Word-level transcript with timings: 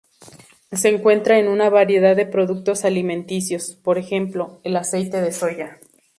Se 0.71 0.89
encuentra 0.89 1.37
en 1.37 1.47
una 1.47 1.69
variedad 1.69 2.15
de 2.15 2.25
productos 2.25 2.85
alimenticios, 2.85 3.75
por 3.75 3.99
ejemplo, 3.99 4.59
el 4.63 4.75
aceite 4.77 5.21
de 5.21 5.31
soja. 5.31 5.77